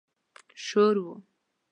شور 0.65 0.95
و. 1.03 1.07